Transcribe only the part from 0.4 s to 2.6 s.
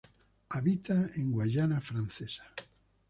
Habita en Guayana Francesa.